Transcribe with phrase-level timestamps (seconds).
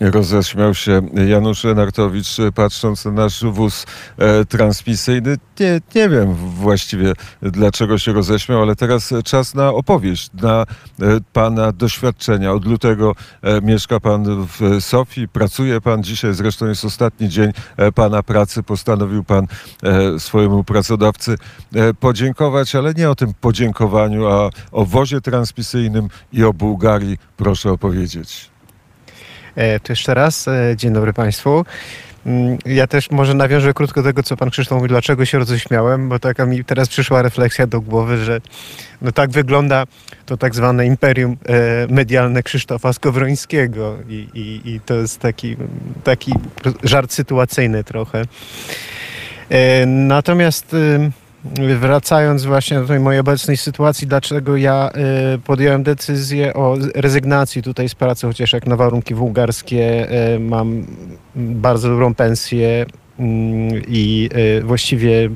[0.00, 3.86] Roześmiał się Janusz Lenartowicz, patrząc na nasz wóz
[4.18, 5.36] e, transmisyjny.
[5.60, 10.66] Nie, nie wiem właściwie, dlaczego się roześmiał, ale teraz czas na opowieść, na e,
[11.32, 12.52] pana doświadczenia.
[12.52, 16.02] Od lutego e, mieszka pan w Sofii, pracuje pan.
[16.02, 17.52] Dzisiaj zresztą jest ostatni dzień
[17.94, 18.62] pana pracy.
[18.62, 19.46] Postanowił pan
[20.18, 21.36] swojemu pracodawcy
[22.00, 28.55] podziękować, ale nie o tym podziękowaniu, a o wozie transmisyjnym i o Bułgarii proszę opowiedzieć.
[29.56, 31.64] E, To jeszcze raz, e, dzień dobry Państwu.
[32.26, 36.08] Mm, Ja też może nawiążę krótko do tego, co pan Krzysztof mówił, dlaczego się roześmiałem,
[36.08, 38.40] bo taka mi teraz przyszła refleksja do głowy, że
[39.02, 39.84] no tak wygląda
[40.26, 45.56] to tak zwane imperium e, medialne Krzysztofa Skowrońskiego i, i, i to jest taki,
[46.04, 46.32] taki
[46.82, 48.22] żart sytuacyjny trochę.
[49.86, 50.76] Natomiast
[51.80, 57.88] wracając właśnie do tej mojej obecnej sytuacji, dlaczego ja e, podjąłem decyzję o rezygnacji tutaj
[57.88, 60.86] z pracy, chociaż jak na warunki bułgarskie e, mam
[61.36, 62.86] bardzo dobrą pensję
[63.18, 65.30] mm, i e, właściwie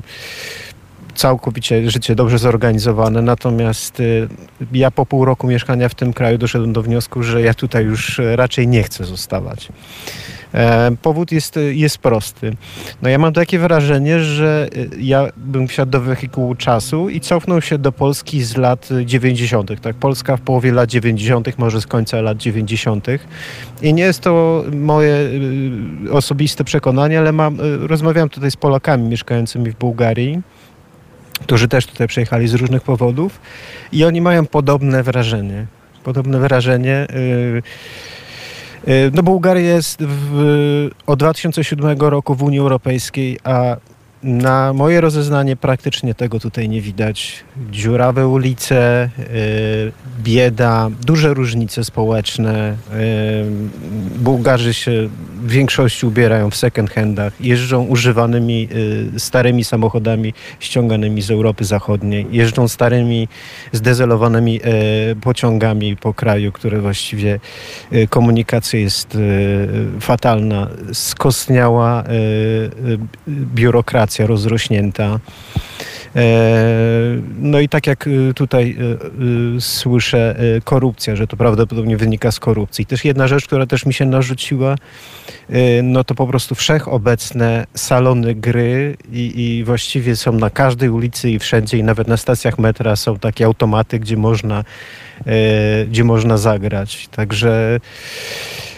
[1.15, 3.21] całkowicie życie dobrze zorganizowane.
[3.21, 4.27] Natomiast y,
[4.71, 8.21] ja po pół roku mieszkania w tym kraju doszedłem do wniosku, że ja tutaj już
[8.35, 9.69] raczej nie chcę zostawać.
[10.53, 12.55] E, Powód jest, jest prosty.
[13.01, 17.61] No ja mam takie wrażenie, że y, ja bym wsiadł do wehikułu czasu i cofnął
[17.61, 19.81] się do Polski z lat 90.
[19.81, 23.07] Tak, Polska w połowie lat 90., może z końca lat 90.
[23.81, 29.71] I nie jest to moje y, osobiste przekonanie, ale mam, rozmawiałem tutaj z Polakami mieszkającymi
[29.71, 30.41] w Bułgarii
[31.41, 33.39] którzy też tutaj przyjechali z różnych powodów
[33.91, 35.65] i oni mają podobne wrażenie.
[36.03, 37.07] Podobne wrażenie.
[37.53, 37.61] Yy,
[39.13, 43.77] no Bułgaria jest w, od 2007 roku w Unii Europejskiej, a
[44.23, 47.43] na moje rozeznanie praktycznie tego tutaj nie widać.
[47.71, 49.91] Dziurawe ulice, yy,
[50.23, 52.75] bieda, duże różnice społeczne.
[52.91, 52.99] Yy,
[54.19, 55.09] Bułgarzy się
[55.43, 58.69] w większości ubierają w second handach, jeżdżą używanymi
[59.13, 63.27] yy, starymi samochodami ściąganymi z Europy Zachodniej, jeżdżą starymi
[63.71, 64.59] zdezelowanymi
[65.21, 67.39] pociągami po kraju, które właściwie
[68.09, 69.17] komunikacja jest
[69.99, 72.03] fatalna, skostniała
[72.87, 72.97] yy,
[74.11, 75.19] biurokracja rozrośnięta.
[76.15, 78.75] E, No i tak jak y, tutaj
[79.57, 82.85] y, słyszę, korupcja, że to prawdopodobnie wynika z korupcji.
[82.85, 84.75] Też jedna rzecz, która też mi się narzuciła,
[85.83, 91.39] no to po prostu wszechobecne salony gry i, i właściwie są na każdej ulicy i
[91.39, 94.63] wszędzie i nawet na stacjach metra są takie automaty, gdzie można,
[95.87, 97.07] gdzie można zagrać.
[97.11, 98.70] Także E,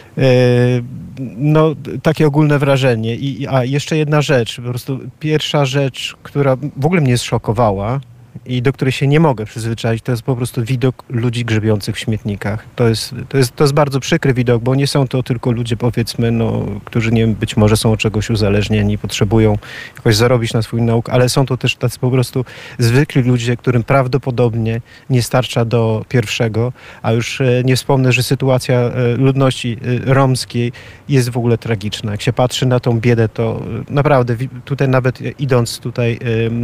[1.37, 3.15] No, takie ogólne wrażenie.
[3.15, 7.99] I, i- a jeszcze jedna rzecz, po prostu pierwsza rzecz, która w ogóle mnie zszokowała
[8.45, 11.99] i do której się nie mogę przyzwyczaić, to jest po prostu widok ludzi grzebiących w
[11.99, 12.65] śmietnikach.
[12.75, 15.77] To jest, to jest, to jest bardzo przykry widok, bo nie są to tylko ludzie,
[15.77, 19.57] powiedzmy, no, którzy nie wiem, być może są od czegoś uzależnieni, potrzebują
[19.95, 22.45] jakoś zarobić na swój nauk, ale są to też tacy po prostu
[22.79, 28.75] zwykli ludzie, którym prawdopodobnie nie starcza do pierwszego, a już e, nie wspomnę, że sytuacja
[28.75, 29.77] e, ludności
[30.07, 30.71] e, romskiej
[31.09, 32.11] jest w ogóle tragiczna.
[32.11, 34.35] Jak się patrzy na tą biedę, to naprawdę
[34.65, 36.19] tutaj nawet idąc tutaj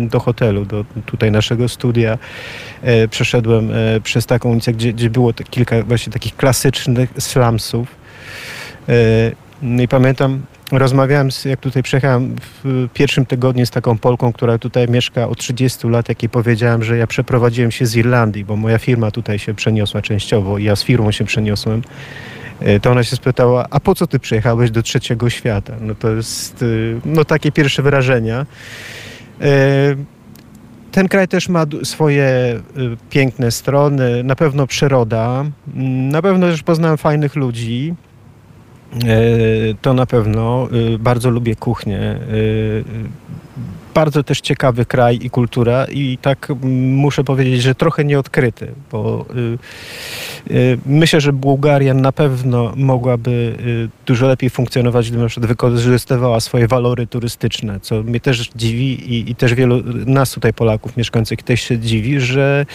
[0.09, 2.18] do hotelu, do tutaj naszego studia,
[2.81, 7.88] e, przeszedłem e, przez taką ulicę, gdzie, gdzie było kilka właśnie takich klasycznych slumsów.
[8.90, 14.34] E, No i pamiętam, rozmawiałem, z, jak tutaj przyjechałem w pierwszym tygodniu z taką Polką,
[14.34, 18.46] która tutaj mieszka od 30 lat, jak jej powiedziałem, że ja przeprowadziłem się z Irlandii,
[18.46, 21.81] bo moja firma tutaj się przeniosła częściowo i ja z firmą się przeniosłem.
[22.81, 25.74] To ona się spytała, a po co ty przyjechałeś do trzeciego świata?
[25.81, 26.66] No to jest
[27.06, 28.46] no, takie pierwsze wrażenia.
[30.92, 32.26] Ten kraj też ma swoje
[32.78, 35.46] y, piękne strony, na pewno przyroda,
[35.76, 37.94] Mm, na pewno też poznałem fajnych ludzi.
[38.94, 39.18] E,
[39.82, 40.68] To na pewno.
[40.96, 42.18] Y, Bardzo lubię kuchnię.
[43.90, 49.26] Y, Bardzo też ciekawy kraj i kultura i tak muszę powiedzieć, że trochę nieodkryty, bo
[50.50, 55.50] y, y, myślę, że Bułgaria na pewno mogłaby y, dużo lepiej funkcjonować, gdyby na przykład
[55.50, 60.97] wykorzystywała swoje walory turystyczne, co mnie też dziwi i, i też wielu nas tutaj Polaków
[60.97, 62.66] mieszkających też się dziwi, że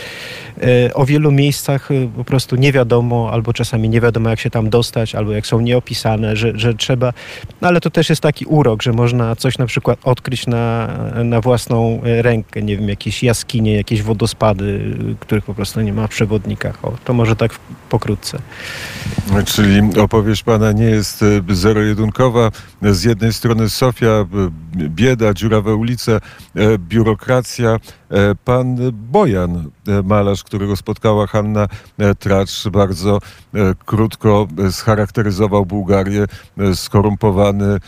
[0.63, 4.51] e, o wielu miejscach e, po prostu nie wiadomo, albo czasami nie wiadomo jak się
[4.51, 7.13] tam dostać, albo jak są nieopisane, że, że trzeba,
[7.61, 10.89] no ale to też jest taki urok, że można coś na przykład odkryć na,
[11.25, 16.11] na własną rękę, nie wiem, jakieś jaskinie, jakieś wodospady, których po prostu nie ma w
[16.11, 16.85] przewodnikach.
[16.85, 17.53] O, to może tak
[17.89, 18.39] pokrótce.
[19.45, 22.51] Czyli opowieść pana nie jest e, zero-jedynkowa.
[22.83, 24.27] Z jednej strony Sofia, e,
[24.77, 26.21] bieda, dziurawe ulice,
[26.55, 27.79] e, biurokracja,
[28.45, 31.67] pan Bojan, e, malarz, którego spotkała Hanna
[31.99, 33.19] e, Tracz, bardzo
[33.87, 36.27] krótko scharakteryzował Bułgarię,
[36.75, 37.79] skorumpowany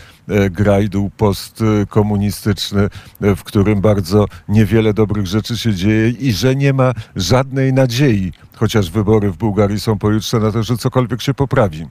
[0.51, 2.89] grajdół postkomunistyczny,
[3.21, 8.91] w którym bardzo niewiele dobrych rzeczy się dzieje i że nie ma żadnej nadziei, chociaż
[8.91, 11.87] wybory w Bułgarii są pojutrze, na to, że cokolwiek się poprawi.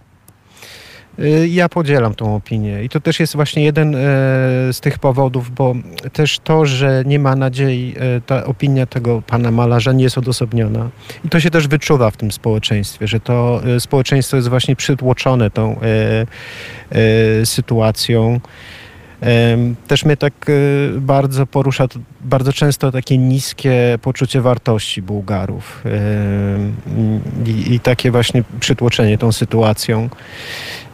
[1.19, 3.99] Y, ja podzielam tą opinię i to też jest właśnie jeden e,
[4.73, 5.75] z tych powodów, bo
[6.13, 10.89] też to, że nie ma nadziei, e, ta opinia tego pana malarza nie jest odosobniona.
[11.25, 15.51] I to się też wyczuwa w tym społeczeństwie, że to e, społeczeństwo jest właśnie przytłoczone
[15.51, 15.79] tą
[17.43, 18.39] sytuacją.
[19.87, 20.33] Też mnie tak
[20.99, 21.87] bardzo porusza
[22.25, 25.83] bardzo często takie niskie poczucie wartości Bułgarów
[27.45, 30.09] i, takie właśnie przytłoczenie tą sytuacją.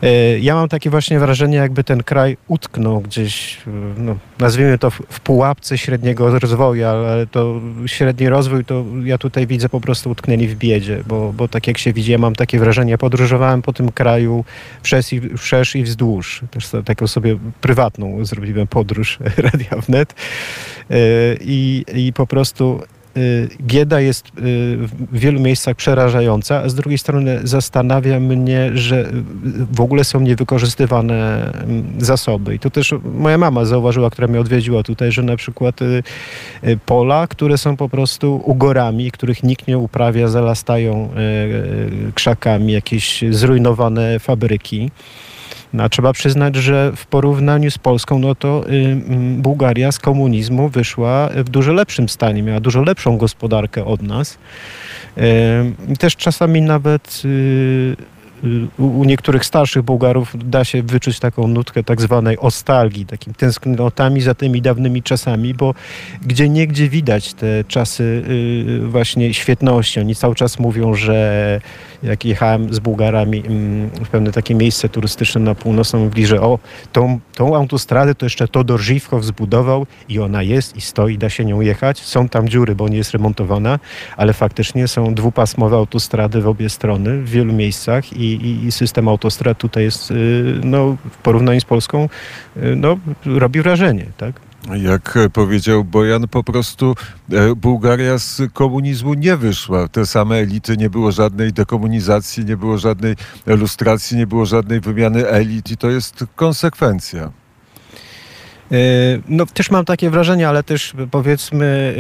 [0.03, 3.57] E, ja mam takie właśnie wrażenie, jakby ten kraj utknął gdzieś,
[3.97, 9.69] no, nazwijmy to w pułapce średniego rozwoju, ale to średni rozwój to ja tutaj widzę
[9.69, 12.97] po prostu utknęli w biedzie, bo, bo tak jak się widzi, ja mam takie wrażenie,
[12.97, 14.45] podróżowałem po tym kraju
[14.83, 16.41] wszerz i, wszerz i wzdłuż.
[16.51, 20.95] Też taką sobie prywatną zrobiłem podróż Radia Wnet e,
[21.41, 22.79] i, i po prostu
[23.17, 29.11] Y, bieda jest y, w wielu miejscach przerażająca, a z drugiej strony zastanawia mnie, że
[29.71, 31.51] w ogóle są niewykorzystywane
[31.97, 32.55] zasoby.
[32.55, 35.79] I to też moja mama zauważyła, która mnie odwiedziła tutaj, że na przykład
[36.85, 41.09] pola, które są po prostu ugorami, których nikt nie uprawia, zalastają
[42.15, 44.91] krzakami, jakieś zrujnowane fabryki.
[45.73, 48.97] No, trzeba przyznać, że w porównaniu z Polską, no to y, y,
[49.37, 54.37] Bułgaria z komunizmu wyszła w dużo lepszym stanie, miała dużo lepszą gospodarkę od nas.
[55.91, 57.95] Y, też czasami nawet y,
[58.77, 64.33] u niektórych starszych Bułgarów da się wyczuć taką nutkę tak zwanej ostalgii, takim tęsknotami za
[64.33, 65.73] tymi dawnymi czasami, bo
[66.25, 68.03] gdzie niegdzie widać te czasy
[68.83, 69.99] y, właśnie świetności.
[69.99, 71.61] Oni cały czas mówią, że
[72.03, 76.59] jak jechałem z Bułgarami mm, w pewne takie miejsce turystyczne na północną, mówili, że o,
[76.91, 81.45] tą, tą autostradę to jeszcze Todor Żywkow zbudował i ona jest i stoi, da się
[81.45, 81.99] nią jechać.
[81.99, 83.79] Są tam dziury, bo nie jest remontowana,
[84.17, 89.07] ale faktycznie są dwupasmowe autostrady w obie strony w wielu miejscach i, i, i system
[89.07, 90.15] autostrad tutaj jest, y,
[90.63, 92.09] no, w porównaniu z Polską,
[92.57, 94.51] y, no, robi wrażenie, tak?
[94.75, 96.95] Jak powiedział Bojan, po prostu
[97.31, 99.87] e, Bułgaria z komunizmu nie wyszła.
[99.87, 105.27] Te same elity, nie było żadnej dekomunizacji, nie było żadnej lustracji, nie było żadnej wymiany
[105.27, 107.31] elit i to jest konsekwencja.
[108.71, 108.77] E,
[109.27, 111.95] no też mam takie wrażenie, ale też powiedzmy,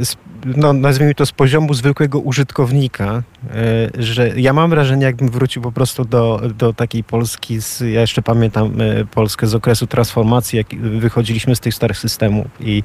[0.00, 0.04] e,
[0.44, 5.72] no, nazwijmy to z poziomu zwykłego użytkownika, e, że ja mam wrażenie, jakbym wrócił po
[5.72, 8.72] prostu do, do takiej Polski, z, ja jeszcze pamiętam
[9.10, 12.82] Polskę z okresu transformacji, jak wychodziliśmy z tych starych systemów i,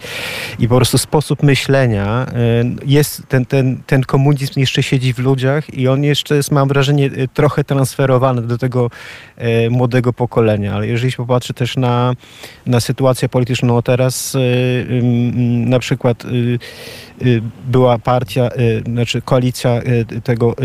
[0.60, 2.26] i po prostu sposób myślenia
[2.86, 7.10] jest, ten, ten, ten komunizm jeszcze siedzi w ludziach i on jeszcze jest, mam wrażenie,
[7.34, 8.90] trochę transferowany do tego
[9.70, 12.14] młodego pokolenia, ale jeżeli się popatrzy też na,
[12.66, 13.68] na sytuację polityczną.
[13.68, 14.38] No teraz
[15.66, 16.24] na przykład
[17.68, 18.50] była partia,
[18.86, 19.82] znaczy koalicja
[20.24, 20.56] tego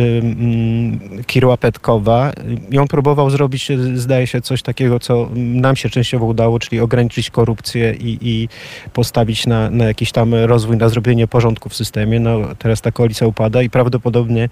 [1.26, 2.32] Kiryła Petkowa
[2.70, 7.31] i on próbował zrobić, zdaje się, coś takiego, co nam się częściowo udało, czyli ograniczyć
[7.31, 8.49] korupcję i, i
[8.93, 12.20] postawić na, na jakiś tam rozwój, na zrobienie porządku w systemie.
[12.20, 14.49] No, teraz ta koalicja upada i prawdopodobnie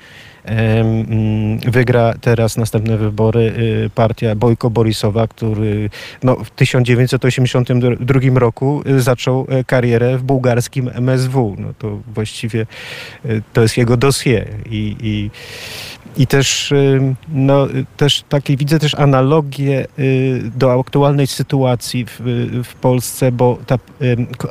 [1.67, 3.53] wygra teraz następne wybory
[3.95, 5.91] partia Bojko Borisowa, który
[6.23, 11.57] no, w 1982 roku zaczął e, karierę w bułgarskim MSW.
[11.59, 12.67] No, to właściwie
[13.25, 14.49] e, to jest jego dossier.
[14.71, 15.31] I, i
[16.17, 16.75] i też,
[17.29, 22.21] no, też takie widzę też analogię y, do aktualnej sytuacji w,
[22.65, 23.79] w Polsce, bo ta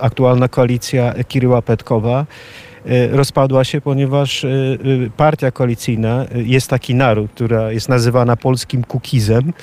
[0.02, 2.26] aktualna koalicja Kiryła Petkowa
[3.12, 9.54] rozpadła się, ponieważ y, partia koalicyjna jest taki naród, która jest nazywana polskim kukizem,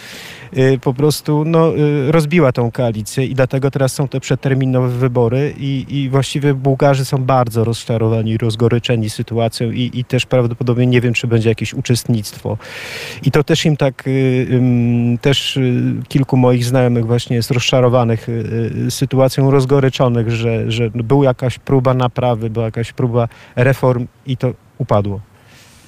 [0.57, 5.55] Y, po prostu no, y, rozbiła tą koalicję i dlatego teraz są te przeterminowe wybory
[5.59, 11.15] i, i właściwie Bułgarzy są bardzo rozczarowani, rozgoryczeni sytuacją i, i też prawdopodobnie nie wiem,
[11.15, 12.59] czy będzie jakieś uczestnictwo.
[13.23, 15.59] I to też im tak, y, też
[16.09, 18.27] kilku moich znajomych właśnie jest rozczarowanych
[18.91, 23.16] sytuacją, rozgoryczonych, że, że była jakaś próba naprawy, była jakaś próba
[23.57, 25.21] reform i to upadło.